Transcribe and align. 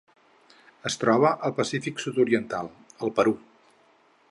Es 0.89 0.95
troba 1.03 1.33
al 1.49 1.53
Pacífic 1.59 2.03
sud-oriental: 2.05 2.73
el 3.09 3.13
Perú. 3.21 3.37